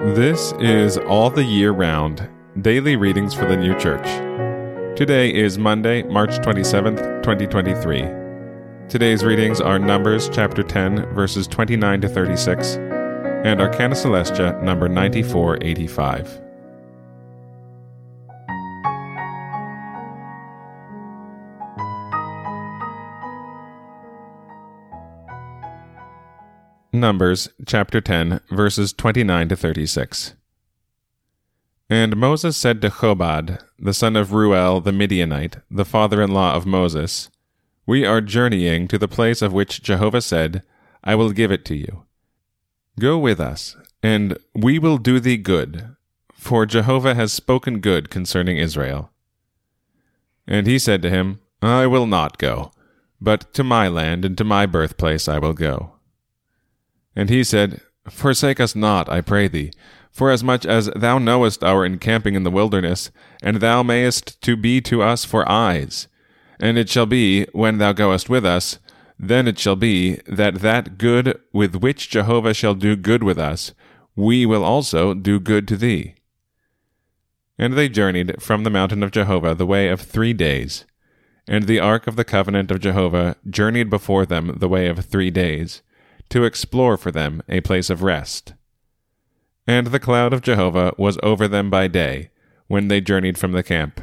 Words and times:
This 0.00 0.52
is 0.52 0.96
All 0.96 1.28
the 1.28 1.44
Year 1.44 1.72
Round 1.72 2.26
Daily 2.62 2.96
Readings 2.96 3.34
for 3.34 3.44
the 3.44 3.54
New 3.54 3.78
Church. 3.78 4.06
Today 4.96 5.30
is 5.30 5.58
Monday, 5.58 6.02
March 6.04 6.30
27th, 6.38 7.22
2023. 7.22 8.88
Today's 8.88 9.22
readings 9.22 9.60
are 9.60 9.78
Numbers 9.78 10.30
chapter 10.30 10.62
10, 10.62 11.12
verses 11.14 11.46
29 11.46 12.00
to 12.00 12.08
36, 12.08 12.76
and 13.44 13.60
Arcana 13.60 13.94
Coelestia 13.94 14.58
number 14.62 14.88
9485. 14.88 16.49
Numbers 27.00 27.48
chapter 27.66 28.00
10, 28.00 28.40
verses 28.50 28.92
29 28.92 29.48
to 29.48 29.56
36. 29.56 30.34
And 31.88 32.16
Moses 32.16 32.56
said 32.56 32.82
to 32.82 32.90
Chobab, 32.90 33.58
the 33.78 33.94
son 33.94 34.14
of 34.14 34.32
Ruel 34.32 34.80
the 34.80 34.92
Midianite, 34.92 35.56
the 35.70 35.86
father 35.86 36.20
in 36.20 36.30
law 36.30 36.54
of 36.54 36.66
Moses, 36.66 37.30
We 37.86 38.04
are 38.04 38.20
journeying 38.20 38.86
to 38.88 38.98
the 38.98 39.08
place 39.08 39.40
of 39.40 39.54
which 39.54 39.82
Jehovah 39.82 40.20
said, 40.20 40.62
I 41.02 41.14
will 41.14 41.30
give 41.32 41.50
it 41.50 41.64
to 41.64 41.74
you. 41.74 42.04
Go 42.98 43.16
with 43.16 43.40
us, 43.40 43.76
and 44.02 44.36
we 44.54 44.78
will 44.78 44.98
do 44.98 45.18
thee 45.18 45.38
good, 45.38 45.96
for 46.34 46.66
Jehovah 46.66 47.14
has 47.14 47.32
spoken 47.32 47.80
good 47.80 48.10
concerning 48.10 48.58
Israel. 48.58 49.10
And 50.46 50.66
he 50.66 50.78
said 50.78 51.00
to 51.02 51.10
him, 51.10 51.40
I 51.62 51.86
will 51.86 52.06
not 52.06 52.36
go, 52.36 52.72
but 53.20 53.54
to 53.54 53.64
my 53.64 53.88
land 53.88 54.24
and 54.24 54.36
to 54.36 54.44
my 54.44 54.66
birthplace 54.66 55.28
I 55.28 55.38
will 55.38 55.54
go. 55.54 55.94
And 57.20 57.28
he 57.28 57.44
said, 57.44 57.82
Forsake 58.08 58.60
us 58.60 58.74
not, 58.74 59.10
I 59.10 59.20
pray 59.20 59.46
thee, 59.46 59.72
forasmuch 60.10 60.64
as 60.64 60.86
thou 60.96 61.18
knowest 61.18 61.62
our 61.62 61.84
encamping 61.84 62.34
in 62.34 62.44
the 62.44 62.50
wilderness, 62.50 63.10
and 63.42 63.58
thou 63.58 63.82
mayest 63.82 64.40
to 64.40 64.56
be 64.56 64.80
to 64.80 65.02
us 65.02 65.26
for 65.26 65.46
eyes. 65.46 66.08
And 66.58 66.78
it 66.78 66.88
shall 66.88 67.04
be, 67.04 67.44
when 67.52 67.76
thou 67.76 67.92
goest 67.92 68.30
with 68.30 68.46
us, 68.46 68.78
then 69.18 69.46
it 69.46 69.58
shall 69.58 69.76
be 69.76 70.20
that 70.26 70.60
that 70.60 70.96
good 70.96 71.38
with 71.52 71.76
which 71.76 72.08
Jehovah 72.08 72.54
shall 72.54 72.74
do 72.74 72.96
good 72.96 73.22
with 73.22 73.38
us, 73.38 73.74
we 74.16 74.46
will 74.46 74.64
also 74.64 75.12
do 75.12 75.38
good 75.38 75.68
to 75.68 75.76
thee. 75.76 76.14
And 77.58 77.74
they 77.74 77.90
journeyed 77.90 78.40
from 78.40 78.64
the 78.64 78.70
mountain 78.70 79.02
of 79.02 79.10
Jehovah 79.10 79.54
the 79.54 79.66
way 79.66 79.90
of 79.90 80.00
three 80.00 80.32
days. 80.32 80.86
And 81.46 81.66
the 81.66 81.80
ark 81.80 82.06
of 82.06 82.16
the 82.16 82.24
covenant 82.24 82.70
of 82.70 82.80
Jehovah 82.80 83.36
journeyed 83.46 83.90
before 83.90 84.24
them 84.24 84.56
the 84.56 84.70
way 84.70 84.86
of 84.86 85.04
three 85.04 85.30
days 85.30 85.82
to 86.30 86.44
explore 86.44 86.96
for 86.96 87.10
them 87.10 87.42
a 87.48 87.60
place 87.60 87.90
of 87.90 88.02
rest. 88.02 88.54
And 89.66 89.88
the 89.88 90.00
cloud 90.00 90.32
of 90.32 90.42
Jehovah 90.42 90.94
was 90.96 91.18
over 91.22 91.46
them 91.46 91.70
by 91.70 91.86
day, 91.86 92.30
when 92.66 92.88
they 92.88 93.00
journeyed 93.00 93.36
from 93.36 93.52
the 93.52 93.62
camp. 93.62 94.00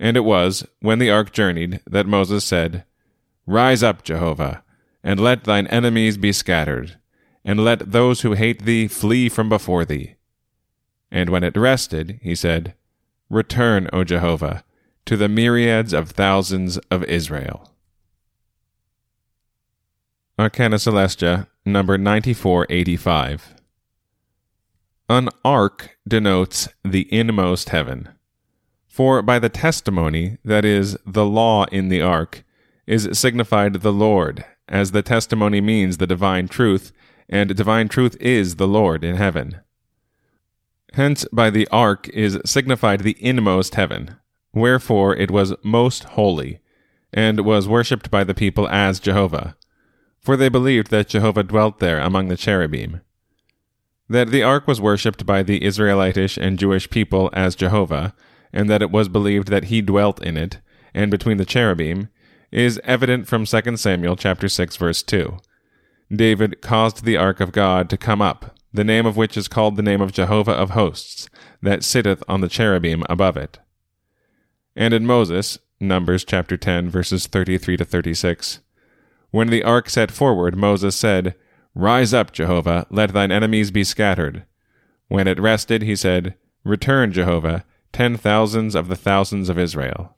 And 0.00 0.16
it 0.16 0.24
was, 0.24 0.66
when 0.80 0.98
the 0.98 1.10
ark 1.10 1.32
journeyed, 1.32 1.80
that 1.86 2.06
Moses 2.06 2.44
said, 2.44 2.84
Rise 3.46 3.82
up, 3.82 4.02
Jehovah, 4.02 4.62
and 5.02 5.20
let 5.20 5.44
thine 5.44 5.66
enemies 5.68 6.16
be 6.16 6.32
scattered, 6.32 6.98
and 7.44 7.64
let 7.64 7.92
those 7.92 8.22
who 8.22 8.32
hate 8.32 8.64
thee 8.64 8.88
flee 8.88 9.28
from 9.28 9.48
before 9.48 9.84
thee. 9.84 10.14
And 11.10 11.30
when 11.30 11.44
it 11.44 11.56
rested, 11.56 12.20
he 12.22 12.34
said, 12.34 12.74
Return, 13.30 13.88
O 13.92 14.04
Jehovah, 14.04 14.64
to 15.06 15.16
the 15.16 15.28
myriads 15.28 15.92
of 15.92 16.10
thousands 16.10 16.78
of 16.90 17.04
Israel. 17.04 17.74
Arcana 20.40 20.76
Coelestia, 20.76 21.48
number 21.66 21.98
9485. 21.98 23.56
An 25.08 25.30
ark 25.44 25.98
denotes 26.06 26.68
the 26.84 27.12
inmost 27.12 27.70
heaven. 27.70 28.10
For 28.86 29.20
by 29.20 29.40
the 29.40 29.48
testimony, 29.48 30.38
that 30.44 30.64
is, 30.64 30.96
the 31.04 31.24
law 31.24 31.64
in 31.72 31.88
the 31.88 32.00
ark, 32.00 32.44
is 32.86 33.08
signified 33.18 33.74
the 33.74 33.92
Lord, 33.92 34.44
as 34.68 34.92
the 34.92 35.02
testimony 35.02 35.60
means 35.60 35.96
the 35.96 36.06
divine 36.06 36.46
truth, 36.46 36.92
and 37.28 37.56
divine 37.56 37.88
truth 37.88 38.16
is 38.20 38.56
the 38.56 38.68
Lord 38.68 39.02
in 39.02 39.16
heaven. 39.16 39.60
Hence, 40.92 41.26
by 41.32 41.50
the 41.50 41.66
ark 41.72 42.08
is 42.10 42.38
signified 42.46 43.00
the 43.00 43.16
inmost 43.18 43.74
heaven, 43.74 44.14
wherefore 44.52 45.16
it 45.16 45.32
was 45.32 45.56
most 45.64 46.04
holy, 46.04 46.60
and 47.12 47.40
was 47.40 47.66
worshipped 47.66 48.08
by 48.08 48.22
the 48.22 48.34
people 48.34 48.68
as 48.68 49.00
Jehovah 49.00 49.56
for 50.20 50.36
they 50.36 50.48
believed 50.48 50.90
that 50.90 51.08
Jehovah 51.08 51.42
dwelt 51.42 51.78
there 51.78 52.00
among 52.00 52.28
the 52.28 52.36
cherubim. 52.36 53.00
That 54.08 54.30
the 54.30 54.42
ark 54.42 54.66
was 54.66 54.80
worshipped 54.80 55.26
by 55.26 55.42
the 55.42 55.64
Israelitish 55.64 56.36
and 56.36 56.58
Jewish 56.58 56.88
people 56.90 57.30
as 57.32 57.54
Jehovah, 57.54 58.14
and 58.52 58.70
that 58.70 58.82
it 58.82 58.90
was 58.90 59.08
believed 59.08 59.48
that 59.48 59.64
he 59.64 59.82
dwelt 59.82 60.22
in 60.22 60.36
it, 60.36 60.58
and 60.94 61.10
between 61.10 61.36
the 61.36 61.44
cherubim, 61.44 62.08
is 62.50 62.80
evident 62.84 63.28
from 63.28 63.44
2 63.44 63.76
Samuel 63.76 64.16
chapter 64.16 64.48
6 64.48 64.76
verse 64.76 65.02
2. 65.02 65.36
David 66.10 66.62
caused 66.62 67.04
the 67.04 67.18
ark 67.18 67.40
of 67.40 67.52
God 67.52 67.90
to 67.90 67.98
come 67.98 68.22
up, 68.22 68.56
the 68.72 68.84
name 68.84 69.04
of 69.04 69.16
which 69.16 69.36
is 69.36 69.48
called 69.48 69.76
the 69.76 69.82
name 69.82 70.00
of 70.00 70.12
Jehovah 70.12 70.52
of 70.52 70.70
hosts, 70.70 71.28
that 71.62 71.84
sitteth 71.84 72.22
on 72.28 72.40
the 72.40 72.48
cherubim 72.48 73.04
above 73.10 73.36
it. 73.36 73.58
And 74.74 74.94
in 74.94 75.06
Moses, 75.06 75.58
Numbers 75.80 76.24
chapter 76.24 76.56
10 76.56 76.90
verses 76.90 77.26
33 77.26 77.76
to 77.76 77.84
36, 77.84 78.60
when 79.30 79.48
the 79.48 79.62
ark 79.62 79.90
set 79.90 80.10
forward, 80.10 80.56
Moses 80.56 80.96
said, 80.96 81.34
Rise 81.74 82.14
up, 82.14 82.32
Jehovah, 82.32 82.86
let 82.90 83.12
thine 83.12 83.30
enemies 83.30 83.70
be 83.70 83.84
scattered. 83.84 84.44
When 85.08 85.28
it 85.28 85.40
rested, 85.40 85.82
he 85.82 85.96
said, 85.96 86.34
Return, 86.64 87.12
Jehovah, 87.12 87.64
ten 87.92 88.16
thousands 88.16 88.74
of 88.74 88.88
the 88.88 88.96
thousands 88.96 89.48
of 89.48 89.58
Israel. 89.58 90.14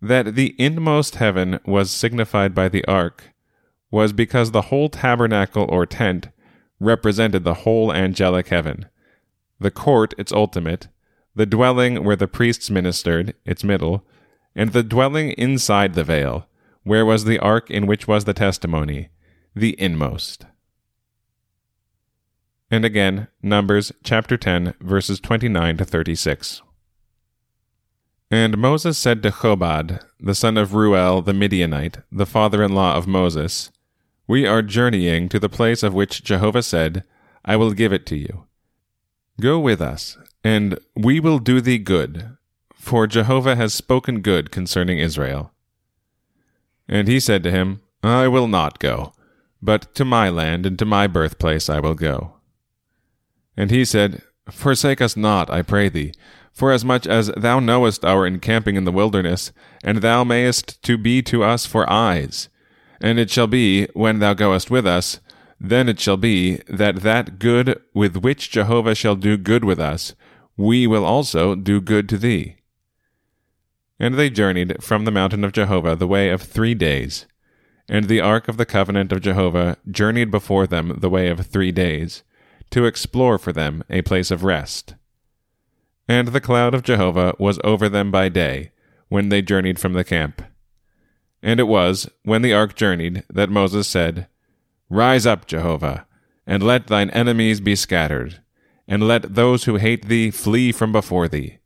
That 0.00 0.34
the 0.34 0.54
inmost 0.58 1.16
heaven 1.16 1.60
was 1.64 1.90
signified 1.90 2.54
by 2.54 2.68
the 2.68 2.84
ark 2.86 3.32
was 3.90 4.12
because 4.12 4.50
the 4.50 4.62
whole 4.62 4.88
tabernacle 4.88 5.66
or 5.68 5.86
tent 5.86 6.28
represented 6.80 7.44
the 7.44 7.54
whole 7.54 7.92
angelic 7.92 8.48
heaven, 8.48 8.86
the 9.60 9.70
court 9.70 10.14
its 10.18 10.32
ultimate, 10.32 10.88
the 11.34 11.46
dwelling 11.46 12.04
where 12.04 12.16
the 12.16 12.26
priests 12.26 12.70
ministered 12.70 13.34
its 13.44 13.62
middle, 13.62 14.04
and 14.56 14.72
the 14.72 14.82
dwelling 14.82 15.30
inside 15.32 15.94
the 15.94 16.04
veil 16.04 16.46
where 16.84 17.06
was 17.06 17.24
the 17.24 17.38
ark 17.38 17.70
in 17.70 17.86
which 17.86 18.08
was 18.08 18.24
the 18.24 18.34
testimony? 18.34 19.08
The 19.54 19.80
inmost. 19.80 20.46
And 22.70 22.84
again, 22.84 23.28
Numbers 23.42 23.92
chapter 24.02 24.36
10, 24.36 24.74
verses 24.80 25.20
29 25.20 25.76
to 25.76 25.84
36. 25.84 26.62
And 28.30 28.56
Moses 28.56 28.96
said 28.96 29.22
to 29.22 29.30
Chobab, 29.30 30.02
the 30.18 30.34
son 30.34 30.56
of 30.56 30.72
Ruel 30.72 31.20
the 31.20 31.34
Midianite, 31.34 31.98
the 32.10 32.24
father 32.24 32.62
in 32.62 32.72
law 32.72 32.96
of 32.96 33.06
Moses, 33.06 33.70
We 34.26 34.46
are 34.46 34.62
journeying 34.62 35.28
to 35.28 35.38
the 35.38 35.50
place 35.50 35.82
of 35.82 35.92
which 35.92 36.24
Jehovah 36.24 36.62
said, 36.62 37.04
I 37.44 37.56
will 37.56 37.72
give 37.72 37.92
it 37.92 38.06
to 38.06 38.16
you. 38.16 38.46
Go 39.40 39.58
with 39.58 39.82
us, 39.82 40.16
and 40.42 40.78
we 40.96 41.20
will 41.20 41.40
do 41.40 41.60
thee 41.60 41.78
good, 41.78 42.36
for 42.74 43.06
Jehovah 43.06 43.56
has 43.56 43.74
spoken 43.74 44.20
good 44.20 44.50
concerning 44.50 44.98
Israel. 44.98 45.52
And 46.88 47.08
he 47.08 47.20
said 47.20 47.42
to 47.44 47.50
him, 47.50 47.80
I 48.02 48.28
will 48.28 48.48
not 48.48 48.78
go, 48.78 49.12
but 49.60 49.94
to 49.94 50.04
my 50.04 50.28
land 50.28 50.66
and 50.66 50.78
to 50.78 50.84
my 50.84 51.06
birthplace 51.06 51.68
I 51.70 51.80
will 51.80 51.94
go. 51.94 52.34
And 53.56 53.70
he 53.70 53.84
said, 53.84 54.22
Forsake 54.50 55.00
us 55.00 55.16
not, 55.16 55.50
I 55.50 55.62
pray 55.62 55.88
thee, 55.88 56.12
forasmuch 56.52 57.06
as 57.06 57.28
thou 57.36 57.60
knowest 57.60 58.04
our 58.04 58.26
encamping 58.26 58.76
in 58.76 58.84
the 58.84 58.92
wilderness, 58.92 59.52
and 59.84 59.98
thou 59.98 60.24
mayest 60.24 60.82
to 60.82 60.98
be 60.98 61.22
to 61.22 61.44
us 61.44 61.64
for 61.64 61.88
eyes. 61.88 62.48
And 63.00 63.18
it 63.18 63.30
shall 63.30 63.46
be, 63.46 63.86
when 63.94 64.18
thou 64.18 64.34
goest 64.34 64.70
with 64.70 64.86
us, 64.86 65.20
then 65.60 65.88
it 65.88 66.00
shall 66.00 66.16
be 66.16 66.56
that 66.68 66.96
that 67.02 67.38
good 67.38 67.80
with 67.94 68.16
which 68.16 68.50
Jehovah 68.50 68.96
shall 68.96 69.14
do 69.14 69.36
good 69.36 69.64
with 69.64 69.78
us, 69.78 70.14
we 70.56 70.86
will 70.88 71.04
also 71.04 71.54
do 71.54 71.80
good 71.80 72.08
to 72.08 72.18
thee. 72.18 72.56
And 73.98 74.14
they 74.14 74.30
journeyed 74.30 74.82
from 74.82 75.04
the 75.04 75.10
mountain 75.10 75.44
of 75.44 75.52
Jehovah 75.52 75.96
the 75.96 76.06
way 76.06 76.30
of 76.30 76.42
three 76.42 76.74
days. 76.74 77.26
And 77.88 78.08
the 78.08 78.20
ark 78.20 78.48
of 78.48 78.56
the 78.56 78.66
covenant 78.66 79.12
of 79.12 79.20
Jehovah 79.20 79.76
journeyed 79.90 80.30
before 80.30 80.66
them 80.66 80.98
the 80.98 81.10
way 81.10 81.28
of 81.28 81.46
three 81.46 81.72
days, 81.72 82.22
to 82.70 82.86
explore 82.86 83.38
for 83.38 83.52
them 83.52 83.84
a 83.90 84.02
place 84.02 84.30
of 84.30 84.44
rest. 84.44 84.94
And 86.08 86.28
the 86.28 86.40
cloud 86.40 86.74
of 86.74 86.82
Jehovah 86.82 87.34
was 87.38 87.60
over 87.62 87.88
them 87.88 88.10
by 88.10 88.28
day, 88.28 88.72
when 89.08 89.28
they 89.28 89.42
journeyed 89.42 89.78
from 89.78 89.92
the 89.92 90.04
camp. 90.04 90.42
And 91.42 91.60
it 91.60 91.64
was, 91.64 92.08
when 92.22 92.42
the 92.42 92.54
ark 92.54 92.74
journeyed, 92.74 93.24
that 93.28 93.50
Moses 93.50 93.86
said, 93.86 94.26
Rise 94.88 95.26
up, 95.26 95.46
Jehovah, 95.46 96.06
and 96.46 96.62
let 96.62 96.86
thine 96.86 97.10
enemies 97.10 97.60
be 97.60 97.76
scattered, 97.76 98.40
and 98.88 99.06
let 99.06 99.34
those 99.34 99.64
who 99.64 99.76
hate 99.76 100.08
thee 100.08 100.30
flee 100.30 100.72
from 100.72 100.92
before 100.92 101.28
thee. 101.28 101.58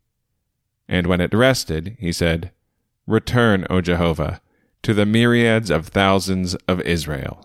And 0.88 1.06
when 1.06 1.20
it 1.20 1.34
rested, 1.34 1.96
he 1.98 2.12
said, 2.12 2.52
Return, 3.06 3.66
O 3.70 3.80
Jehovah, 3.80 4.40
to 4.82 4.94
the 4.94 5.06
myriads 5.06 5.70
of 5.70 5.88
thousands 5.88 6.54
of 6.68 6.80
Israel. 6.82 7.42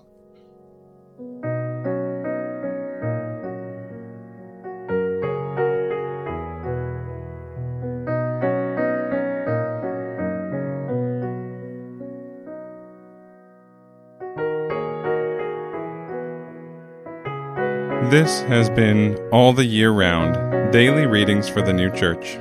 This 18.11 18.41
has 18.41 18.69
been 18.69 19.17
All 19.31 19.53
the 19.53 19.65
Year 19.65 19.91
Round 19.91 20.73
Daily 20.73 21.05
Readings 21.05 21.47
for 21.47 21.61
the 21.61 21.71
New 21.71 21.89
Church. 21.91 22.37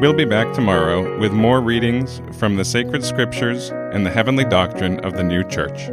We'll 0.00 0.12
be 0.12 0.24
back 0.24 0.52
tomorrow 0.52 1.18
with 1.18 1.32
more 1.32 1.60
readings 1.60 2.20
from 2.32 2.56
the 2.56 2.64
sacred 2.64 3.04
scriptures 3.04 3.70
and 3.70 4.04
the 4.04 4.10
heavenly 4.10 4.44
doctrine 4.44 4.98
of 5.04 5.14
the 5.14 5.22
new 5.22 5.44
church. 5.44 5.88